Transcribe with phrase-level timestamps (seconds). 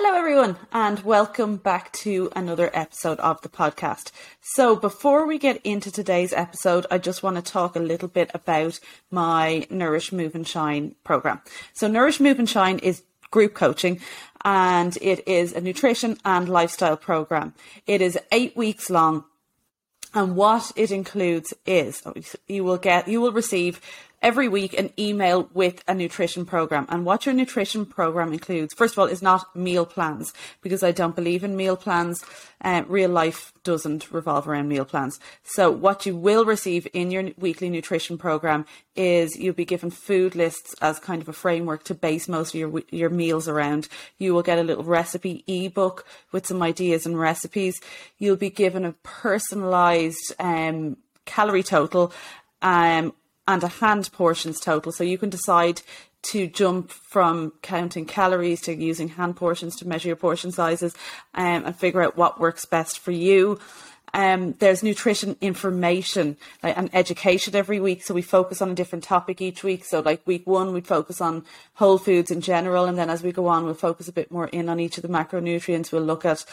[0.00, 4.12] Hello, everyone, and welcome back to another episode of the podcast.
[4.40, 8.30] So, before we get into today's episode, I just want to talk a little bit
[8.32, 8.78] about
[9.10, 11.40] my Nourish, Move, and Shine program.
[11.72, 13.98] So, Nourish, Move, and Shine is group coaching
[14.44, 17.54] and it is a nutrition and lifestyle program.
[17.84, 19.24] It is eight weeks long.
[20.14, 22.14] And what it includes is oh,
[22.46, 23.80] you will get, you will receive
[24.20, 26.86] every week an email with a nutrition program.
[26.88, 30.92] And what your nutrition program includes, first of all, is not meal plans because I
[30.92, 32.24] don't believe in meal plans.
[32.60, 35.20] Uh, real life doesn't revolve around meal plans.
[35.44, 40.34] So what you will receive in your weekly nutrition program is you'll be given food
[40.34, 43.88] lists as kind of a framework to base most of your your meals around.
[44.18, 47.80] You will get a little recipe ebook with some ideas and recipes.
[48.18, 52.12] You'll be given a personalized um, calorie total
[52.62, 53.12] um,
[53.48, 54.92] and a hand portions total.
[54.92, 55.80] So you can decide
[56.20, 60.94] to jump from counting calories to using hand portions to measure your portion sizes
[61.34, 63.58] um, and figure out what works best for you.
[64.14, 68.02] Um, there's nutrition information like, and education every week.
[68.02, 69.84] So we focus on a different topic each week.
[69.84, 72.84] So like week one, we'd focus on whole foods in general.
[72.84, 75.02] And then as we go on, we'll focus a bit more in on each of
[75.02, 75.92] the macronutrients.
[75.92, 76.44] We'll look at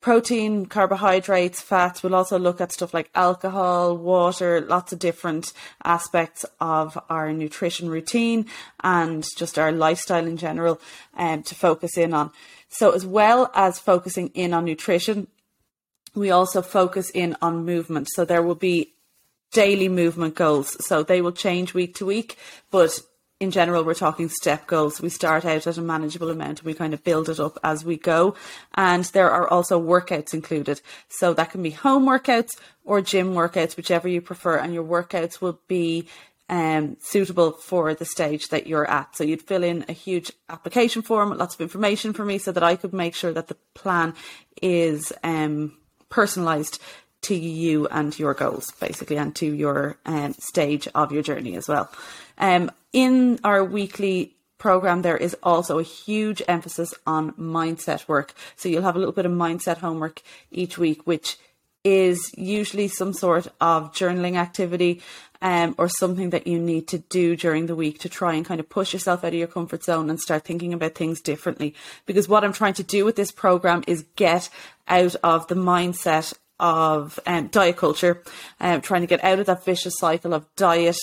[0.00, 2.02] protein, carbohydrates, fats.
[2.02, 5.52] We'll also look at stuff like alcohol, water, lots of different
[5.84, 8.46] aspects of our nutrition routine
[8.82, 10.80] and just our lifestyle in general
[11.16, 12.30] um, to focus in on.
[12.68, 15.28] So, as well as focusing in on nutrition,
[16.14, 18.08] we also focus in on movement.
[18.12, 18.92] So, there will be
[19.52, 20.76] daily movement goals.
[20.84, 22.36] So, they will change week to week,
[22.70, 23.00] but
[23.38, 25.00] in general, we're talking step goals.
[25.00, 27.84] We start out at a manageable amount and we kind of build it up as
[27.84, 28.34] we go.
[28.74, 30.80] And there are also workouts included.
[31.08, 32.52] So that can be home workouts
[32.84, 34.56] or gym workouts, whichever you prefer.
[34.56, 36.08] And your workouts will be
[36.48, 39.16] um, suitable for the stage that you're at.
[39.16, 42.62] So you'd fill in a huge application form lots of information for me so that
[42.62, 44.14] I could make sure that the plan
[44.62, 45.76] is um,
[46.08, 46.80] personalized
[47.22, 51.68] to you and your goals, basically, and to your um, stage of your journey as
[51.68, 51.90] well.
[52.38, 58.34] Um, in our weekly program, there is also a huge emphasis on mindset work.
[58.56, 61.38] So you'll have a little bit of mindset homework each week, which
[61.84, 65.00] is usually some sort of journaling activity
[65.40, 68.58] um, or something that you need to do during the week to try and kind
[68.58, 71.74] of push yourself out of your comfort zone and start thinking about things differently.
[72.04, 74.48] Because what I'm trying to do with this program is get
[74.88, 78.22] out of the mindset of um, diet culture,
[78.60, 80.96] um, trying to get out of that vicious cycle of diet,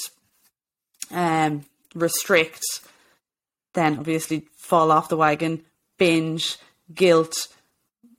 [1.11, 1.65] um,
[1.95, 2.63] restrict,
[3.73, 5.63] then obviously fall off the wagon,
[5.97, 6.57] binge,
[6.93, 7.47] guilt,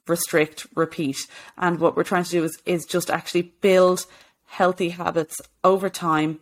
[0.06, 1.16] restrict, repeat.
[1.56, 4.06] And what we're trying to do is, is just actually build
[4.46, 6.40] healthy habits over time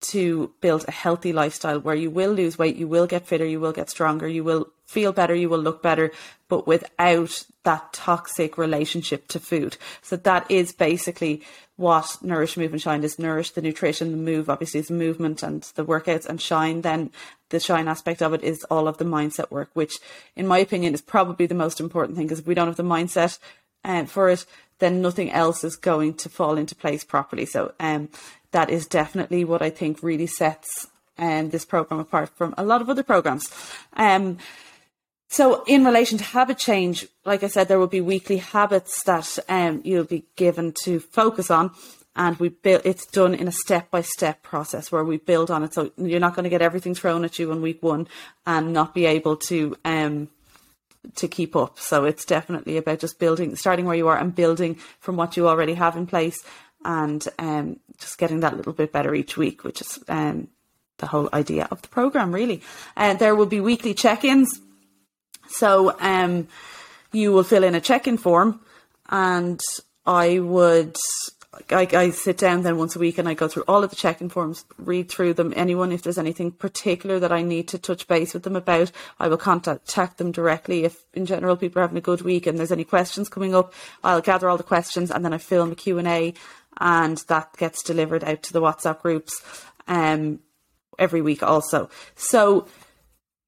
[0.00, 3.58] to build a healthy lifestyle where you will lose weight, you will get fitter, you
[3.58, 6.12] will get stronger, you will feel better, you will look better,
[6.48, 9.76] but without that toxic relationship to food.
[10.00, 11.42] So that is basically
[11.76, 13.18] what Nourish, Move and Shine is.
[13.18, 16.80] Nourish, the nutrition, the move, obviously is movement and the workouts and shine.
[16.80, 17.10] Then
[17.50, 19.98] the shine aspect of it is all of the mindset work, which
[20.34, 22.82] in my opinion is probably the most important thing because if we don't have the
[22.82, 23.38] mindset
[23.84, 24.46] uh, for it,
[24.78, 27.46] then nothing else is going to fall into place properly.
[27.46, 28.08] So um,
[28.52, 30.86] that is definitely what I think really sets
[31.18, 33.50] um, this program apart from a lot of other programs.
[33.94, 34.38] Um,
[35.28, 39.38] so, in relation to habit change, like I said, there will be weekly habits that
[39.48, 41.72] um, you'll be given to focus on,
[42.14, 42.82] and we build.
[42.84, 45.74] It's done in a step by step process where we build on it.
[45.74, 48.06] So you're not going to get everything thrown at you in week one
[48.46, 50.28] and not be able to um,
[51.16, 51.80] to keep up.
[51.80, 55.48] So it's definitely about just building, starting where you are, and building from what you
[55.48, 56.44] already have in place,
[56.84, 60.46] and um, just getting that little bit better each week, which is um,
[60.98, 62.62] the whole idea of the program, really.
[62.96, 64.60] And uh, there will be weekly check-ins
[65.48, 66.48] so um,
[67.12, 68.60] you will fill in a check-in form,
[69.08, 69.60] and
[70.04, 70.96] I would.
[71.70, 73.96] I, I, sit down then once a week and I go through all of the
[73.96, 75.54] check-in forms, read through them.
[75.56, 79.28] Anyone, if there's anything particular that I need to touch base with them about, I
[79.28, 80.84] will contact them directly.
[80.84, 83.72] If in general people are having a good week and there's any questions coming up,
[84.04, 86.34] I'll gather all the questions and then I film a Q&A
[86.78, 89.42] and that gets delivered out to the WhatsApp groups
[89.88, 90.40] um,
[90.98, 91.88] every week also.
[92.16, 92.66] So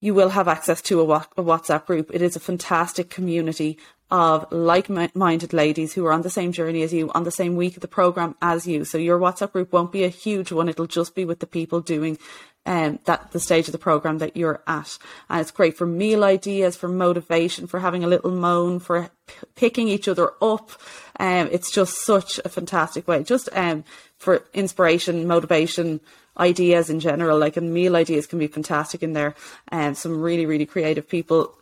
[0.01, 2.11] you will have access to a, WhatsApp group.
[2.13, 3.79] It is a fantastic community
[4.11, 7.77] of like-minded ladies who are on the same journey as you, on the same week
[7.77, 8.85] of the program as you.
[8.85, 10.69] So your WhatsApp group won't be a huge one.
[10.69, 12.17] It'll just be with the people doing
[12.65, 14.99] um, that the stage of the program that you're at.
[15.29, 19.35] And it's great for meal ideas, for motivation, for having a little moan, for p-
[19.57, 20.71] picking each other up.
[21.19, 23.85] Um, it's just such a fantastic way, just um,
[24.19, 26.01] for inspiration, motivation,
[26.39, 27.39] ideas in general.
[27.39, 29.35] Like, and meal ideas can be fantastic in there.
[29.69, 31.55] And um, some really, really creative people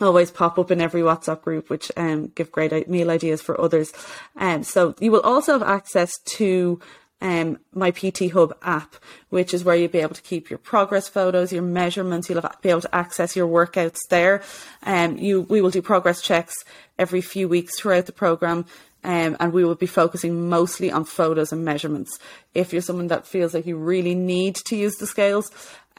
[0.00, 3.92] always pop up in every WhatsApp group, which um, give great meal ideas for others.
[4.36, 6.80] Um, so you will also have access to
[7.20, 8.94] um, my PT Hub app,
[9.30, 12.28] which is where you'll be able to keep your progress photos, your measurements.
[12.28, 14.42] You'll have, be able to access your workouts there.
[14.84, 16.54] Um, you, we will do progress checks
[16.98, 18.66] every few weeks throughout the program.
[19.08, 22.18] Um, and we will be focusing mostly on photos and measurements.
[22.52, 25.50] If you're someone that feels like you really need to use the scales,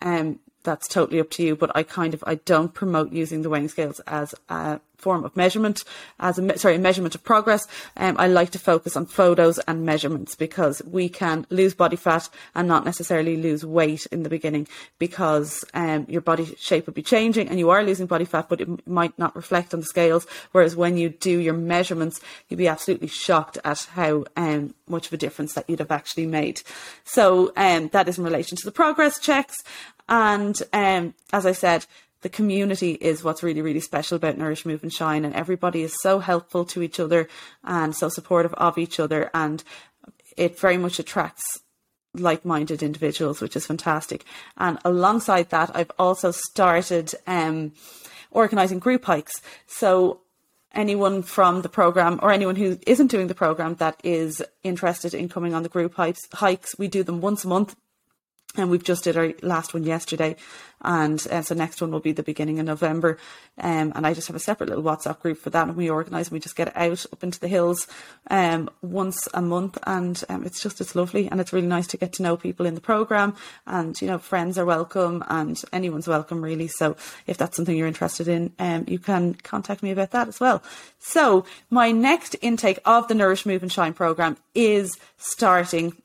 [0.04, 1.56] um, that's totally up to you.
[1.56, 5.36] But I kind of I don't promote using the weighing scales as a form of
[5.36, 5.84] measurement,
[6.20, 7.68] as a sorry a measurement of progress.
[7.98, 12.30] Um, I like to focus on photos and measurements because we can lose body fat
[12.56, 14.68] and not necessarily lose weight in the beginning
[14.98, 18.62] because um, your body shape will be changing and you are losing body fat, but
[18.62, 20.28] it might not reflect on the scales.
[20.52, 25.14] Whereas when you do your measurements, you'll be absolutely shocked at how um, much of
[25.14, 26.62] a difference that you'd have actually made.
[27.04, 29.56] So um, that is in relation to the progress checks.
[30.08, 31.86] And um, as I said,
[32.22, 35.26] the community is what's really, really special about Nourish, Move and Shine.
[35.26, 37.28] And everybody is so helpful to each other
[37.64, 39.30] and so supportive of each other.
[39.34, 39.64] And
[40.36, 41.62] it very much attracts
[42.14, 44.26] like minded individuals, which is fantastic.
[44.58, 47.74] And alongside that, I've also started um,
[48.32, 49.34] organising group hikes.
[49.68, 50.22] So
[50.74, 55.30] anyone from the program or anyone who isn't doing the program that is interested in
[55.30, 57.76] coming on the group hikes, hikes we do them once a month
[58.56, 60.36] and we've just did our last one yesterday
[60.82, 63.18] and uh, so next one will be the beginning of november.
[63.60, 66.28] Um, and i just have a separate little whatsapp group for that and we organise
[66.28, 67.88] and we just get out up into the hills
[68.30, 69.78] um, once a month.
[69.86, 72.66] And um, it's just it's lovely and it's really nice to get to know people
[72.66, 73.36] in the programme.
[73.68, 76.68] And you know friends are welcome and anyone's welcome really.
[76.68, 76.96] So
[77.28, 80.64] if that's something you're interested in um, you can contact me about that as well.
[80.98, 86.02] So my next intake of the nourish move and shine programme is starting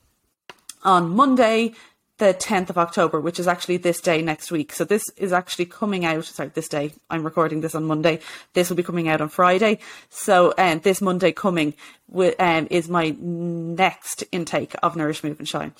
[0.83, 1.73] on monday
[2.17, 4.71] the 10th of October, which is actually this day next week.
[4.71, 6.25] So this is actually coming out.
[6.25, 6.93] Sorry, this day.
[7.09, 8.19] I'm recording this on Monday.
[8.53, 9.79] This will be coming out on Friday.
[10.09, 11.73] So um, this Monday coming
[12.39, 15.73] um, is my next intake of Nourish, Move and Shine.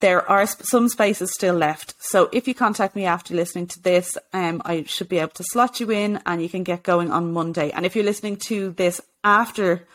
[0.00, 1.94] There are some spaces still left.
[1.98, 5.44] So if you contact me after listening to this, um, I should be able to
[5.44, 7.72] slot you in and you can get going on Monday.
[7.72, 9.86] And if you're listening to this after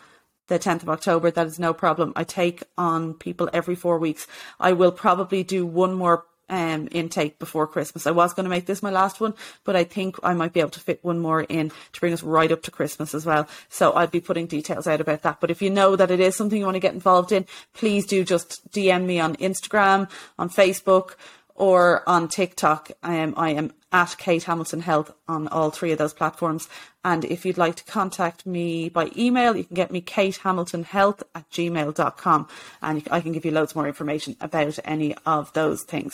[0.54, 2.14] the 10th of October, that is no problem.
[2.16, 4.28] I take on people every four weeks.
[4.60, 8.06] I will probably do one more um, intake before Christmas.
[8.06, 9.34] I was going to make this my last one,
[9.64, 12.22] but I think I might be able to fit one more in to bring us
[12.22, 13.48] right up to Christmas as well.
[13.70, 15.40] So I'll be putting details out about that.
[15.40, 18.06] But if you know that it is something you want to get involved in, please
[18.06, 21.16] do just DM me on Instagram, on Facebook,
[21.56, 22.92] or on TikTok.
[23.02, 26.68] I am at Kate Hamilton Health on all three of those platforms.
[27.06, 31.50] And if you'd like to contact me by email, you can get me katehamiltonhealth at
[31.52, 32.48] gmail.com
[32.82, 36.14] and I can give you loads more information about any of those things.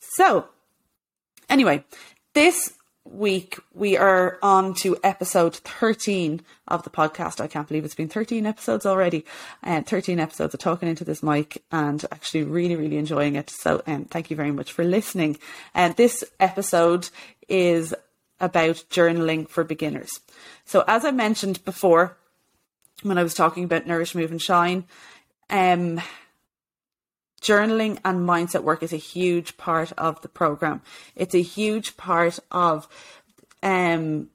[0.00, 0.46] So,
[1.48, 1.84] anyway,
[2.32, 2.72] this
[3.04, 7.40] week we are on to episode 13 of the podcast.
[7.40, 9.24] I can't believe it's been 13 episodes already.
[9.62, 13.50] And uh, 13 episodes of talking into this mic and actually really, really enjoying it.
[13.50, 15.38] So um, thank you very much for listening.
[15.74, 17.10] And uh, this episode
[17.48, 17.94] is
[18.40, 20.20] about journaling for beginners.
[20.64, 22.16] So as I mentioned before,
[23.02, 24.84] when I was talking about Nourish, Move and Shine,
[25.50, 26.00] um,
[27.42, 30.80] journaling and mindset work is a huge part of the program.
[31.16, 32.88] It's a huge part of
[33.62, 34.28] um,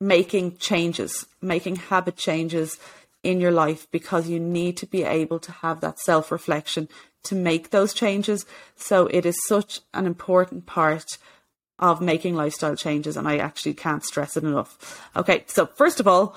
[0.00, 2.78] making changes, making habit changes
[3.22, 6.88] in your life because you need to be able to have that self reflection
[7.24, 8.46] to make those changes.
[8.76, 11.18] So it is such an important part
[11.78, 15.02] of making lifestyle changes, and I actually can't stress it enough.
[15.14, 16.34] Okay, so first of all,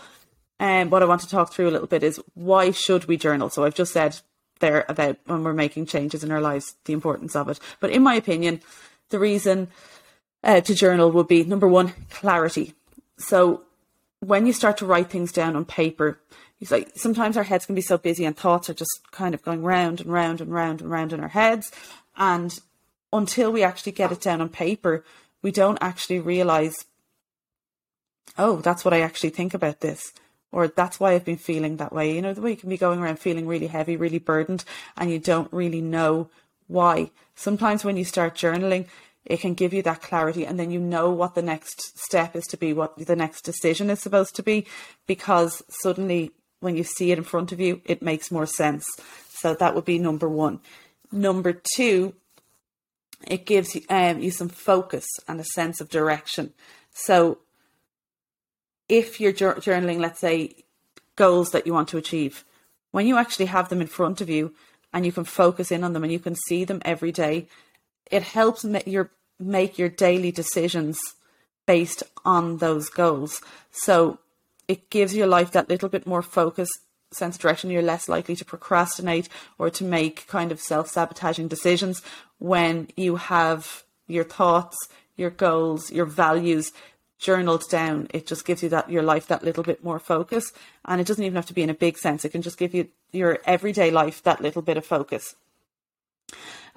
[0.60, 3.50] um, what I want to talk through a little bit is why should we journal?
[3.50, 4.20] So I've just said
[4.60, 7.60] there about when we're making changes in our lives, the importance of it.
[7.80, 8.62] But in my opinion,
[9.10, 9.70] the reason
[10.44, 12.74] uh, to journal would be number one, clarity.
[13.18, 13.64] So
[14.20, 16.20] when you start to write things down on paper,
[16.60, 19.42] it's like sometimes our heads can be so busy and thoughts are just kind of
[19.44, 21.72] going round and round and round and round in our heads.
[22.18, 22.58] And
[23.14, 25.06] until we actually get it down on paper,
[25.42, 26.86] we don't actually realize,
[28.38, 30.12] oh, that's what I actually think about this.
[30.52, 32.16] Or that's why I've been feeling that way.
[32.16, 34.64] You know, the way you can be going around feeling really heavy, really burdened,
[34.98, 36.30] and you don't really know
[36.68, 37.12] why.
[37.36, 38.88] Sometimes when you start journaling,
[39.26, 42.46] it can give you that clarity and then you know what the next step is
[42.48, 44.66] to be, what the next decision is supposed to be,
[45.06, 48.88] because suddenly when you see it in front of you, it makes more sense.
[49.30, 50.62] So that would be number one.
[51.12, 52.16] Number two
[53.28, 56.54] it gives um, you some focus and a sense of direction.
[56.92, 57.40] So,
[58.90, 60.56] if you're journaling, let's say,
[61.16, 62.44] goals that you want to achieve,
[62.92, 64.54] when you actually have them in front of you
[64.92, 67.48] and you can focus in on them and you can see them every day,
[68.10, 71.00] it helps make your make your daily decisions
[71.66, 73.42] based on those goals.
[73.72, 74.20] So
[74.68, 76.70] it gives your life that little bit more focus,
[77.12, 77.70] sense of direction.
[77.70, 82.02] You're less likely to procrastinate or to make kind of self sabotaging decisions
[82.40, 84.78] when you have your thoughts,
[85.16, 86.72] your goals, your values
[87.20, 88.08] journaled down.
[88.14, 90.54] It just gives you that your life that little bit more focus.
[90.86, 92.26] And it doesn't even have to be in a big sense.
[92.26, 95.36] It can just give you your everyday life that little bit of focus.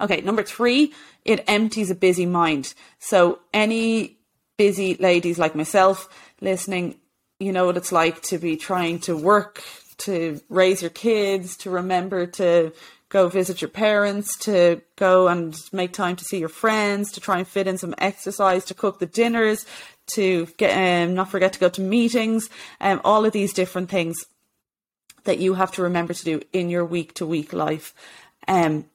[0.01, 2.73] Okay, number three, it empties a busy mind.
[2.99, 4.17] So any
[4.57, 6.09] busy ladies like myself
[6.41, 6.95] listening,
[7.39, 9.63] you know what it's like to be trying to work,
[9.99, 12.73] to raise your kids, to remember to
[13.09, 17.37] go visit your parents, to go and make time to see your friends, to try
[17.37, 19.67] and fit in some exercise, to cook the dinners,
[20.07, 22.49] to get um, not forget to go to meetings,
[22.81, 24.17] um, all of these different things
[25.23, 27.93] that you have to remember to do in your week to week life.
[28.47, 28.85] Um,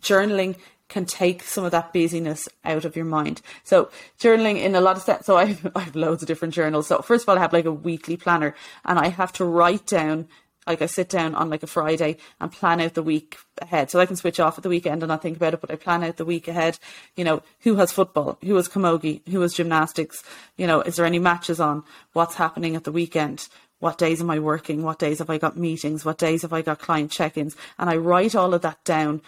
[0.00, 0.56] journaling
[0.88, 3.42] can take some of that busyness out of your mind.
[3.64, 5.26] So journaling in a lot of steps.
[5.26, 6.86] So I have, I have loads of different journals.
[6.86, 9.86] So first of all, I have like a weekly planner and I have to write
[9.86, 10.28] down,
[10.66, 13.90] like I sit down on like a Friday and plan out the week ahead.
[13.90, 15.76] So I can switch off at the weekend and not think about it, but I
[15.76, 16.78] plan out the week ahead.
[17.16, 18.38] You know, who has football?
[18.44, 19.26] Who has camogie?
[19.28, 20.22] Who has gymnastics?
[20.56, 21.84] You know, is there any matches on?
[22.12, 23.48] What's happening at the weekend?
[23.78, 24.82] What days am I working?
[24.82, 26.04] What days have I got meetings?
[26.04, 27.56] What days have I got client check-ins?
[27.78, 29.20] And I write all of that down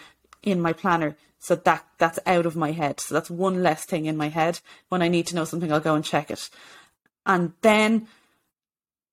[0.43, 1.15] in my planner.
[1.39, 2.99] So that that's out of my head.
[2.99, 4.59] So that's one less thing in my head.
[4.89, 6.49] When I need to know something, I'll go and check it.
[7.25, 8.07] And then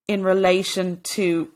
[0.09, 1.50] in relation to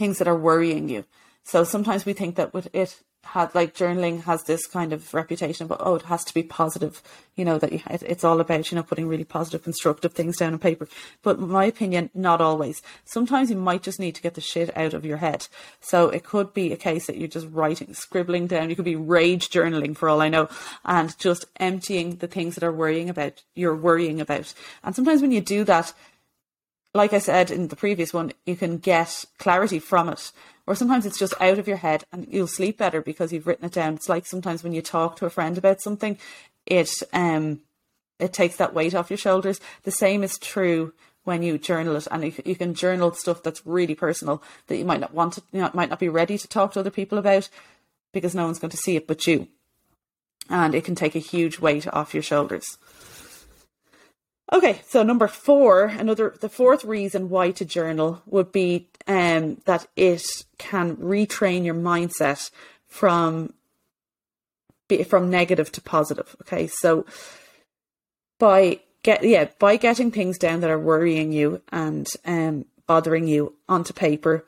[0.00, 1.04] things that are worrying you.
[1.44, 5.66] So sometimes we think that with it had like journaling has this kind of reputation
[5.66, 7.02] but oh it has to be positive
[7.36, 10.38] you know that you, it, it's all about you know putting really positive constructive things
[10.38, 10.88] down on paper.
[11.22, 12.80] But my opinion not always.
[13.04, 15.48] Sometimes you might just need to get the shit out of your head.
[15.80, 18.70] So it could be a case that you're just writing scribbling down.
[18.70, 20.48] You could be rage journaling for all i know
[20.84, 24.54] and just emptying the things that are worrying about you're worrying about.
[24.82, 25.92] And sometimes when you do that
[26.94, 30.32] like i said in the previous one you can get clarity from it
[30.70, 33.64] or sometimes it's just out of your head and you'll sleep better because you've written
[33.64, 33.94] it down.
[33.94, 36.16] It's like sometimes when you talk to a friend about something,
[36.64, 37.62] it um
[38.20, 39.60] it takes that weight off your shoulders.
[39.82, 40.92] The same is true
[41.24, 44.84] when you journal it, and you, you can journal stuff that's really personal that you
[44.84, 47.18] might not want to, you know, might not be ready to talk to other people
[47.18, 47.48] about
[48.12, 49.48] because no one's going to see it but you,
[50.48, 52.78] and it can take a huge weight off your shoulders.
[54.52, 59.86] Okay, so number four, another the fourth reason why to journal would be um, that
[59.94, 60.24] it
[60.58, 62.50] can retrain your mindset
[62.86, 63.54] from
[65.06, 66.34] from negative to positive.
[66.42, 67.06] Okay, so
[68.40, 73.54] by get yeah by getting things down that are worrying you and um, bothering you
[73.68, 74.44] onto paper,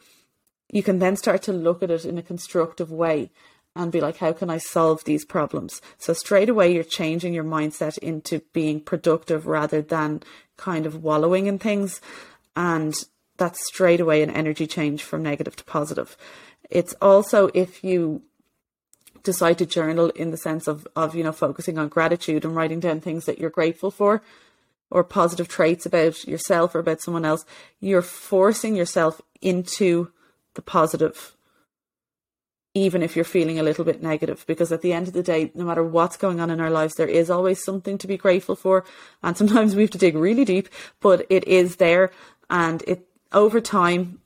[0.68, 3.30] you can then start to look at it in a constructive way
[3.74, 5.80] and be like, how can I solve these problems?
[5.98, 10.22] So straight away, you're changing your mindset into being productive rather than
[10.56, 12.00] kind of wallowing in things.
[12.54, 12.94] And
[13.38, 16.16] that's straight away an energy change from negative to positive.
[16.70, 18.22] It's also if you
[19.22, 22.80] decide to journal in the sense of, of, you know, focusing on gratitude and writing
[22.80, 24.22] down things that you're grateful for
[24.90, 27.46] or positive traits about yourself or about someone else,
[27.80, 30.10] you're forcing yourself into
[30.54, 31.34] the positive
[32.74, 35.50] even if you're feeling a little bit negative because at the end of the day
[35.54, 38.56] no matter what's going on in our lives there is always something to be grateful
[38.56, 38.84] for.
[39.22, 40.68] And sometimes we have to dig really deep
[41.00, 42.10] but it is there.
[42.48, 44.20] And it over time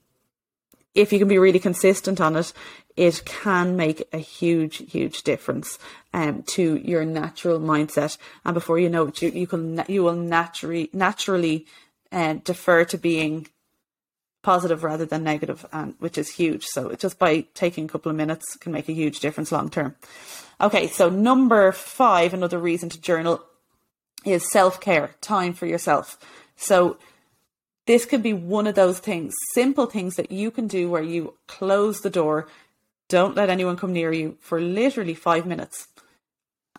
[0.95, 2.53] if you can be really consistent on it
[2.97, 5.79] it can make a huge huge difference
[6.15, 8.17] um, to your natural mindset.
[8.45, 11.67] And before you know it you, you can you will naturally naturally
[12.13, 13.49] uh, defer to being
[14.47, 16.65] positive rather than negative, and which is huge.
[16.67, 19.97] So just by taking a couple of minutes can make a huge difference long term.
[20.61, 23.43] Okay, so number five, another reason to journal
[24.25, 26.17] is self care, time for yourself.
[26.55, 26.97] So
[27.87, 31.35] this could be one of those things, simple things that you can do where you
[31.49, 32.47] close the door,
[33.09, 35.89] don't let anyone come near you for literally five minutes,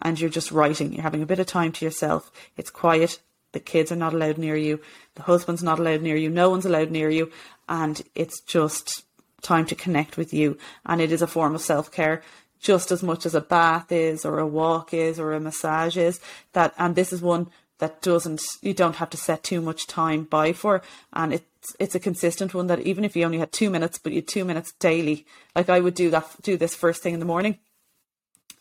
[0.01, 0.93] and you're just writing.
[0.93, 2.31] You're having a bit of time to yourself.
[2.55, 3.19] It's quiet.
[3.57, 4.79] The kids are not allowed near you.
[5.15, 6.29] The husband's not allowed near you.
[6.29, 7.31] No one's allowed near you
[7.67, 9.03] and it's just
[9.41, 10.59] time to connect with you.
[10.85, 12.21] And it is a form of self care
[12.59, 16.19] just as much as a bath is, or a walk is, or a massage is.
[16.53, 17.49] That and this is one
[17.79, 20.83] that doesn't you don't have to set too much time by for,
[21.13, 24.13] and it's it's a consistent one that even if you only had two minutes, but
[24.13, 27.25] you two minutes daily, like I would do that do this first thing in the
[27.25, 27.57] morning,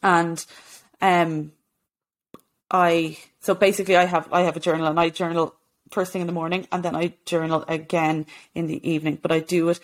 [0.03, 0.43] and
[1.03, 1.53] um,
[2.71, 5.55] I so basically I have I have a journal and I journal
[5.91, 9.19] first thing in the morning and then I journal again in the evening.
[9.21, 9.81] But I do it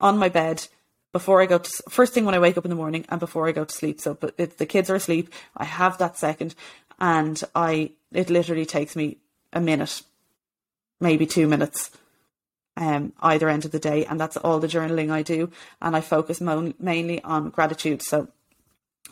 [0.00, 0.66] on my bed
[1.12, 3.48] before I go to first thing when I wake up in the morning and before
[3.48, 4.00] I go to sleep.
[4.00, 6.54] So, but if the kids are asleep, I have that second,
[6.98, 9.18] and I it literally takes me
[9.52, 10.02] a minute,
[11.00, 11.90] maybe two minutes,
[12.76, 15.50] um, either end of the day, and that's all the journaling I do,
[15.80, 18.02] and I focus mo- mainly on gratitude.
[18.02, 18.28] So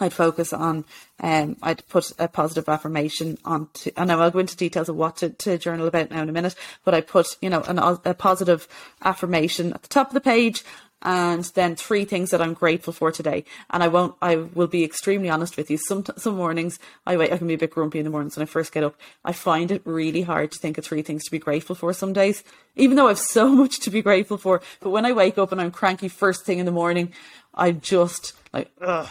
[0.01, 0.85] I'd focus on,
[1.21, 5.19] um, I'd put a positive affirmation on, to, know I'll go into details of what
[5.19, 6.55] to, to journal about now in a minute,
[6.85, 8.67] but I put, you know, an, a positive
[9.03, 10.65] affirmation at the top of the page
[11.03, 13.45] and then three things that I'm grateful for today.
[13.71, 15.79] And I won't, I will be extremely honest with you.
[15.79, 18.43] Some, some mornings I wait, I can be a bit grumpy in the mornings when
[18.43, 18.97] I first get up.
[19.25, 22.13] I find it really hard to think of three things to be grateful for some
[22.13, 22.45] days,
[22.77, 24.61] even though I have so much to be grateful for.
[24.81, 27.13] But when I wake up and I'm cranky first thing in the morning,
[27.55, 29.09] I'm just like, ugh.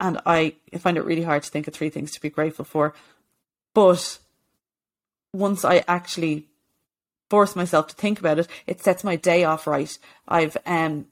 [0.00, 2.94] And I find it really hard to think of three things to be grateful for.
[3.74, 4.18] But
[5.32, 6.48] once I actually
[7.30, 9.96] force myself to think about it, it sets my day off right.
[10.28, 11.06] I've um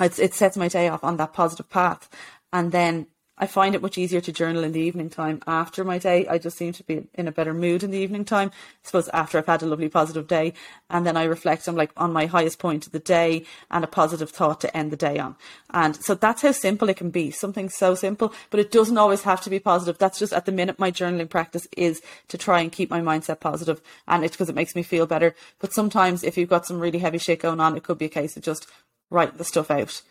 [0.00, 2.08] it, it sets my day off on that positive path.
[2.52, 5.98] And then I find it much easier to journal in the evening time after my
[5.98, 6.24] day.
[6.28, 8.50] I just seem to be in a better mood in the evening time.
[8.52, 10.52] I suppose after I've had a lovely positive day.
[10.88, 13.88] And then I reflect on like on my highest point of the day and a
[13.88, 15.34] positive thought to end the day on.
[15.70, 17.32] And so that's how simple it can be.
[17.32, 19.98] Something so simple, but it doesn't always have to be positive.
[19.98, 23.40] That's just at the minute my journaling practice is to try and keep my mindset
[23.40, 25.34] positive and it's because it makes me feel better.
[25.58, 28.10] But sometimes if you've got some really heavy shit going on, it could be a
[28.10, 28.68] case of just
[29.10, 30.02] writing the stuff out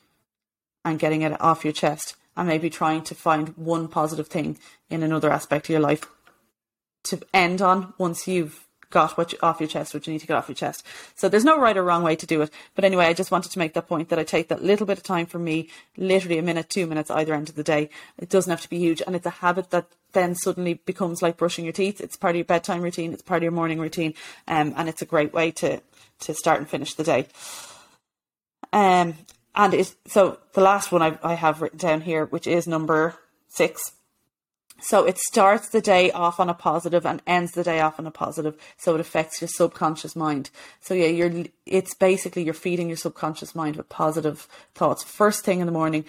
[0.84, 4.58] and getting it off your chest and maybe trying to find one positive thing
[4.90, 6.06] in another aspect of your life
[7.04, 10.28] to end on once you've got what you, off your chest, what you need to
[10.28, 10.86] get off your chest.
[11.16, 12.52] So there's no right or wrong way to do it.
[12.76, 15.00] But anyway, I just wanted to make that point that I take that little bit
[15.00, 17.90] of time for me, literally a minute, two minutes either end of the day.
[18.20, 19.02] It doesn't have to be huge.
[19.06, 22.00] And it's a habit that then suddenly becomes like brushing your teeth.
[22.00, 23.14] It's part of your bedtime routine.
[23.14, 24.14] It's part of your morning routine.
[24.48, 25.82] Um, and it's a great way to,
[26.22, 27.28] to start and finish the day.
[28.72, 29.16] Um,
[29.56, 33.16] and so the last one I, I have written down here, which is number
[33.48, 33.94] six.
[34.82, 38.08] So it starts the day off on a positive and ends the day off on
[38.08, 38.58] a positive.
[38.78, 40.50] So it affects your subconscious mind.
[40.82, 45.62] So yeah, you're, it's basically you're feeding your subconscious mind with positive thoughts first thing
[45.62, 46.04] in the morning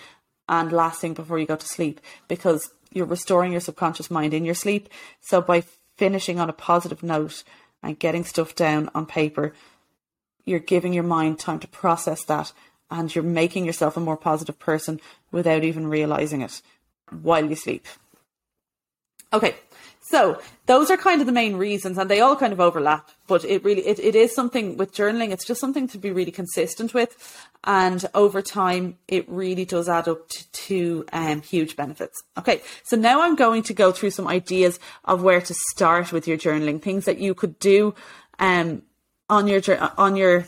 [0.48, 4.44] and last thing before you go to sleep because you're restoring your subconscious mind in
[4.44, 4.88] your sleep.
[5.20, 5.64] So by
[5.96, 7.44] finishing on a positive note
[7.82, 9.52] and getting stuff down on paper,
[10.44, 12.52] you're giving your mind time to process that
[12.94, 15.00] and you're making yourself a more positive person
[15.32, 16.62] without even realizing it
[17.10, 17.86] while you sleep.
[19.32, 19.56] Okay,
[20.00, 23.44] so those are kind of the main reasons and they all kind of overlap, but
[23.44, 26.94] it really it, it is something with journaling, it's just something to be really consistent
[26.94, 27.10] with.
[27.64, 32.22] And over time it really does add up to, to um, huge benefits.
[32.38, 36.28] Okay, so now I'm going to go through some ideas of where to start with
[36.28, 37.94] your journaling, things that you could do
[38.38, 38.82] um,
[39.28, 39.62] on your
[39.98, 40.46] on your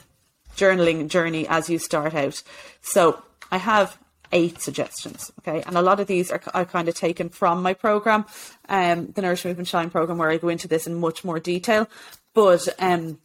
[0.56, 2.42] journaling journey as you start out.
[2.80, 3.98] So I have
[4.32, 5.32] eight suggestions.
[5.40, 5.62] Okay.
[5.66, 8.24] And a lot of these are, are kind of taken from my program,
[8.68, 11.38] um, the Nourish Move and Shine program, where I go into this in much more
[11.38, 11.88] detail.
[12.34, 13.18] But um,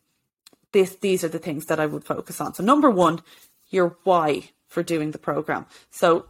[0.72, 2.54] this, these are the things that I would focus on.
[2.54, 3.22] So, number one,
[3.70, 5.65] your why for doing the program.
[5.89, 6.26] So,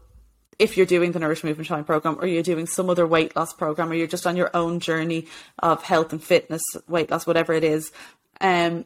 [0.59, 3.35] if you're doing the Nourish Move and Shine program, or you're doing some other weight
[3.35, 7.25] loss program, or you're just on your own journey of health and fitness, weight loss,
[7.25, 7.91] whatever it is,
[8.41, 8.85] um,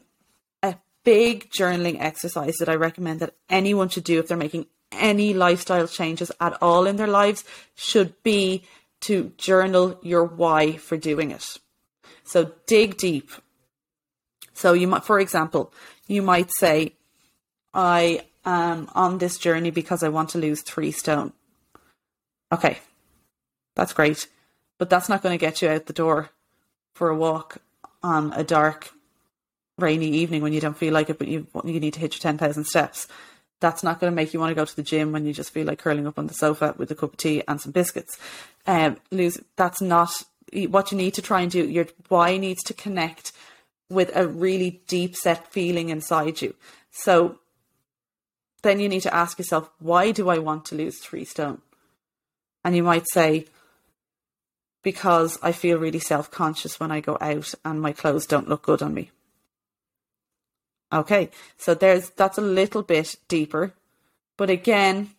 [1.05, 5.87] big journaling exercise that I recommend that anyone should do if they're making any lifestyle
[5.87, 7.43] changes at all in their lives
[7.75, 8.65] should be
[9.01, 11.57] to journal your why for doing it.
[12.23, 13.31] So dig deep.
[14.53, 15.71] So you might, for example,
[16.07, 16.93] you might say,
[17.73, 21.33] I am on this journey because I want to lose three stone.
[22.51, 22.79] Okay,
[23.75, 24.27] that's great,
[24.77, 26.29] but that's not going to get you out the door
[26.93, 27.57] for a walk
[28.01, 28.89] on a dark
[29.77, 32.21] rainy evening when you don't feel like it, but you you need to hit your
[32.21, 33.07] ten thousand steps.
[33.61, 35.51] That's not going to make you want to go to the gym when you just
[35.51, 38.17] feel like curling up on the sofa with a cup of tea and some biscuits.
[38.67, 39.39] Um, lose.
[39.55, 40.11] That's not
[40.67, 41.67] what you need to try and do.
[41.67, 43.31] Your why needs to connect
[43.89, 46.55] with a really deep set feeling inside you.
[46.91, 47.39] So
[48.63, 51.61] then you need to ask yourself, why do I want to lose three stone?
[52.63, 53.45] And you might say,
[54.83, 58.63] because I feel really self conscious when I go out and my clothes don't look
[58.63, 59.11] good on me.
[60.93, 63.73] Okay, so there's that's a little bit deeper,
[64.37, 65.09] but again,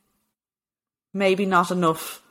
[1.13, 2.23] maybe not enough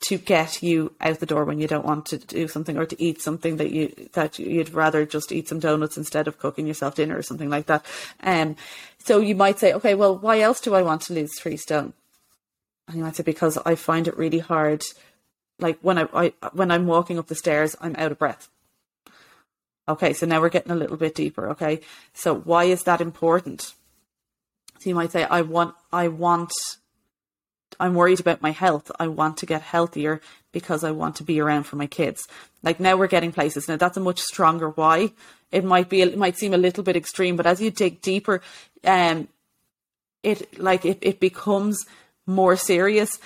[0.00, 3.02] to get you out the door when you don't want to do something or to
[3.02, 6.94] eat something that you that you'd rather just eat some donuts instead of cooking yourself
[6.94, 7.84] dinner or something like that.
[8.22, 8.56] Um,
[8.98, 11.94] so you might say, okay, well, why else do I want to lose three stone?
[12.86, 14.84] And you might say because I find it really hard.
[15.58, 18.48] Like when I, I when I'm walking up the stairs, I'm out of breath.
[19.86, 21.50] Okay, so now we're getting a little bit deeper.
[21.50, 21.80] Okay,
[22.12, 23.74] so why is that important?
[24.78, 26.52] So you might say, I want, I want
[27.80, 28.90] I'm worried about my health.
[28.98, 30.20] I want to get healthier
[30.52, 32.26] because I want to be around for my kids.
[32.62, 33.68] Like now we're getting places.
[33.68, 35.12] Now that's a much stronger why.
[35.50, 38.42] It might be, it might seem a little bit extreme, but as you dig deeper,
[38.84, 39.28] um,
[40.22, 41.84] it like it, it becomes
[42.26, 43.18] more serious,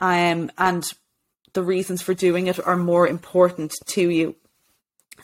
[0.00, 0.84] um, and
[1.52, 4.34] the reasons for doing it are more important to you.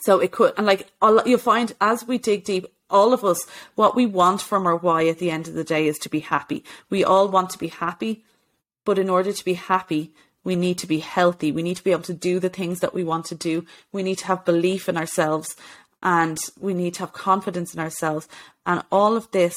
[0.00, 3.96] So it could, and like you'll find as we dig deep, all of us, what
[3.96, 6.64] we want from our why at the end of the day is to be happy.
[6.88, 8.24] We all want to be happy,
[8.84, 10.12] but in order to be happy,
[10.44, 11.50] we need to be healthy.
[11.50, 13.66] We need to be able to do the things that we want to do.
[13.90, 15.56] We need to have belief in ourselves
[16.02, 18.28] and we need to have confidence in ourselves.
[18.64, 19.56] And all of this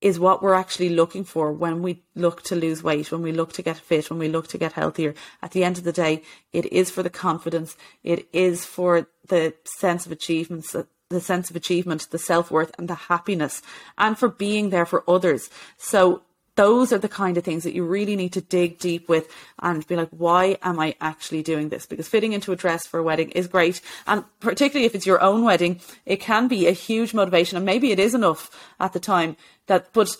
[0.00, 3.52] is what we're actually looking for when we look to lose weight, when we look
[3.54, 5.14] to get fit, when we look to get healthier.
[5.42, 9.54] At the end of the day, it is for the confidence, it is for the
[9.64, 10.76] sense of achievements,
[11.08, 13.62] the sense of achievement, the self worth, and the happiness,
[13.96, 15.48] and for being there for others.
[15.78, 16.22] So
[16.56, 19.86] those are the kind of things that you really need to dig deep with and
[19.86, 21.86] be like, why am I actually doing this?
[21.86, 23.80] Because fitting into a dress for a wedding is great.
[24.06, 27.56] And particularly if it's your own wedding, it can be a huge motivation.
[27.56, 30.16] And maybe it is enough at the time that, but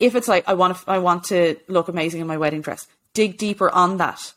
[0.00, 2.86] if it's like, I want to, I want to look amazing in my wedding dress,
[3.12, 4.32] dig deeper on that.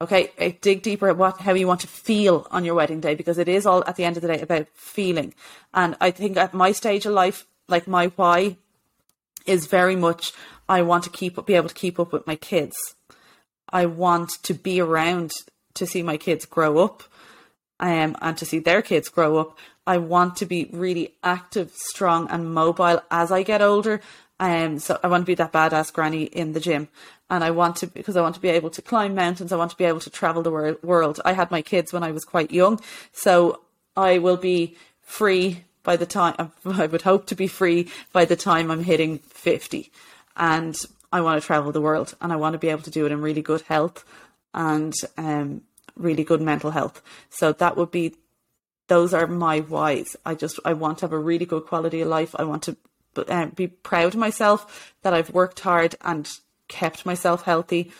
[0.00, 3.14] Okay, eh, dig deeper at what how you want to feel on your wedding day
[3.14, 5.32] because it is all at the end of the day about feeling.
[5.72, 8.56] And I think at my stage of life, like my why
[9.46, 10.32] is very much
[10.68, 12.76] I want to keep be able to keep up with my kids.
[13.68, 15.32] I want to be around
[15.74, 17.02] to see my kids grow up
[17.80, 19.58] um, and to see their kids grow up.
[19.86, 24.00] I want to be really active, strong, and mobile as I get older.
[24.40, 26.88] Um, so I want to be that badass granny in the gym,
[27.30, 29.52] and I want to because I want to be able to climb mountains.
[29.52, 31.20] I want to be able to travel the wor- world.
[31.24, 32.80] I had my kids when I was quite young,
[33.12, 33.60] so
[33.96, 38.36] I will be free by the time I would hope to be free by the
[38.36, 39.92] time I'm hitting fifty
[40.36, 40.76] and
[41.12, 43.12] I want to travel the world and I want to be able to do it
[43.12, 44.04] in really good health
[44.52, 45.62] and um,
[45.96, 47.02] really good mental health.
[47.30, 48.14] So that would be
[48.88, 50.16] those are my whys.
[50.24, 52.34] I just I want to have a really good quality of life.
[52.38, 52.76] I want to
[53.16, 56.28] uh, be proud of myself that I've worked hard and
[56.68, 57.92] kept myself healthy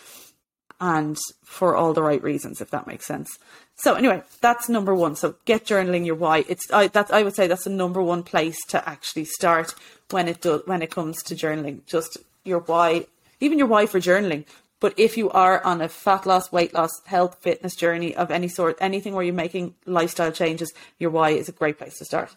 [0.79, 3.39] and for all the right reasons if that makes sense.
[3.77, 5.17] So anyway, that's number 1.
[5.17, 6.45] So get journaling your why.
[6.47, 9.75] It's I that's I would say that's the number one place to actually start
[10.11, 11.85] when it does when it comes to journaling.
[11.85, 13.07] Just your why,
[13.39, 14.45] even your why for journaling.
[14.79, 18.47] But if you are on a fat loss, weight loss, health, fitness journey of any
[18.47, 22.35] sort, anything where you're making lifestyle changes, your why is a great place to start.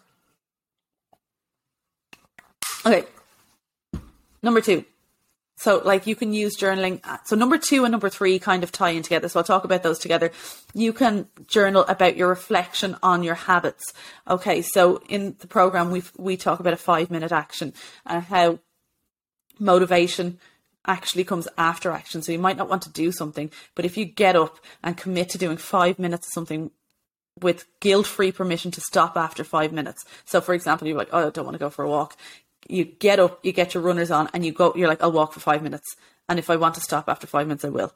[2.85, 3.05] Okay.
[4.41, 4.85] Number two.
[5.59, 7.01] So, like, you can use journaling.
[7.03, 9.27] Uh, so, number two and number three kind of tie in together.
[9.27, 10.31] So, I'll talk about those together.
[10.73, 13.93] You can journal about your reflection on your habits.
[14.27, 14.61] Okay.
[14.61, 17.73] So, in the program, we we talk about a five minute action
[18.05, 18.59] and how
[19.59, 20.39] motivation
[20.85, 22.21] actually comes after action.
[22.21, 25.29] So you might not want to do something, but if you get up and commit
[25.29, 26.71] to doing five minutes of something
[27.41, 30.03] with guilt free permission to stop after five minutes.
[30.25, 32.17] So for example, you're like, oh, I don't want to go for a walk.
[32.67, 35.33] You get up, you get your runners on, and you go, you're like, I'll walk
[35.33, 35.95] for five minutes.
[36.27, 37.93] And if I want to stop after five minutes, I will.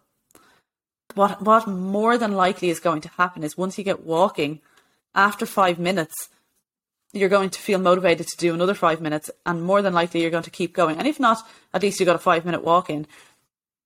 [1.15, 4.61] What, what more than likely is going to happen is once you get walking,
[5.13, 6.29] after five minutes,
[7.11, 10.31] you're going to feel motivated to do another five minutes, and more than likely you're
[10.31, 10.97] going to keep going.
[10.97, 13.05] And if not, at least you got a five minute walk in,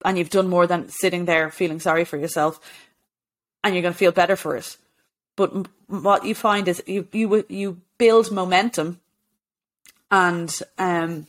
[0.05, 2.59] and you've done more than sitting there feeling sorry for yourself,
[3.63, 4.77] and you're going to feel better for it.
[5.35, 9.01] But what you find is you you you build momentum,
[10.11, 11.27] and um,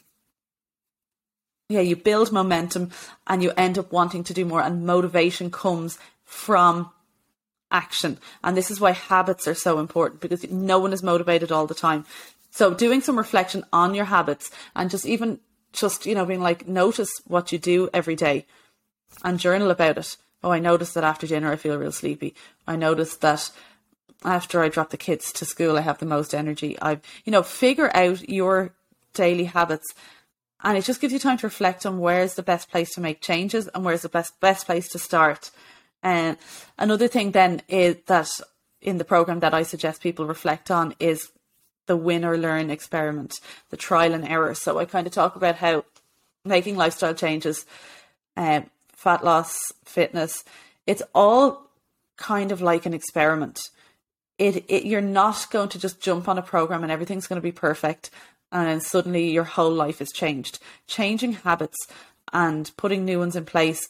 [1.69, 2.91] yeah, you build momentum,
[3.27, 6.91] and you end up wanting to do more, and motivation comes from
[7.71, 8.19] action.
[8.43, 11.75] And this is why habits are so important because no one is motivated all the
[11.75, 12.05] time.
[12.51, 15.41] So doing some reflection on your habits and just even
[15.73, 18.47] just, you know, being like, notice what you do every day
[19.23, 20.17] and journal about it.
[20.43, 22.35] Oh, I noticed that after dinner I feel real sleepy.
[22.67, 23.51] I noticed that
[24.25, 26.77] after I drop the kids to school I have the most energy.
[26.81, 28.73] I've, you know, figure out your
[29.15, 29.87] daily habits
[30.63, 33.21] and it just gives you time to reflect on where's the best place to make
[33.21, 35.51] changes and where's the best best place to start.
[36.03, 36.37] And
[36.79, 38.29] another thing then is that
[38.81, 41.31] in the program that I suggest people reflect on is
[41.87, 43.35] the win or learn experiment,
[43.71, 44.55] the trial and error.
[44.55, 45.85] So I kind of talk about how
[46.45, 47.67] making lifestyle changes,
[48.37, 50.45] um, fat loss, fitness,
[50.87, 51.71] it's all
[52.17, 53.61] kind of like an experiment.
[54.39, 57.43] It, it you're not going to just jump on a program and everything's going to
[57.43, 58.11] be perfect
[58.51, 60.59] and suddenly your whole life is changed.
[60.87, 61.77] Changing habits
[62.33, 63.89] and putting new ones in place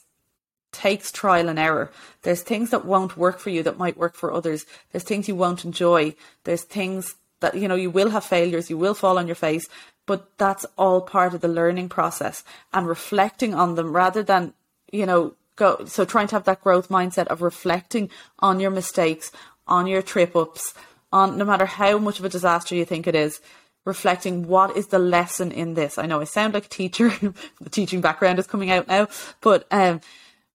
[0.73, 1.91] takes trial and error.
[2.23, 4.67] There's things that won't work for you that might work for others.
[4.93, 6.15] There's things you won't enjoy.
[6.45, 9.69] There's things that, you know, you will have failures, you will fall on your face,
[10.07, 14.55] but that's all part of the learning process and reflecting on them rather than,
[14.91, 15.85] you know, go.
[15.87, 19.31] So trying to have that growth mindset of reflecting on your mistakes,
[19.69, 20.75] on your trip ups,
[21.13, 23.41] on no matter how much of a disaster you think it is,
[23.85, 25.99] reflecting what is the lesson in this.
[25.99, 27.09] I know I sound like a teacher,
[27.61, 29.09] the teaching background is coming out now,
[29.41, 30.01] but um,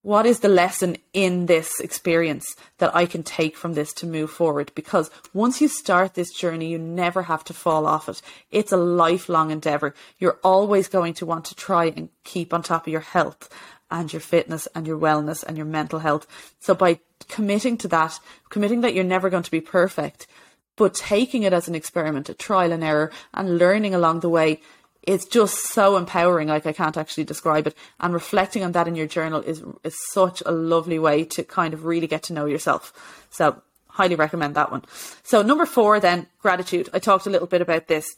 [0.03, 4.29] what is the lesson in this experience that I can take from this to move
[4.29, 4.71] forward?
[4.75, 8.21] Because once you start this journey, you never have to fall off it.
[8.51, 9.95] It's a lifelong endeavor.
[10.19, 13.49] You're always going to want to try and keep on top of your health
[13.89, 16.27] and your fitness and your wellness and your mental health.
[16.59, 20.27] So by committing to that, committing that you're never going to be perfect,
[20.75, 24.59] but taking it as an experiment, a trial and error and learning along the way,
[25.03, 26.47] it's just so empowering.
[26.47, 27.75] Like I can't actually describe it.
[27.99, 31.73] And reflecting on that in your journal is is such a lovely way to kind
[31.73, 33.27] of really get to know yourself.
[33.29, 34.83] So highly recommend that one.
[35.23, 36.89] So number four, then gratitude.
[36.93, 38.15] I talked a little bit about this,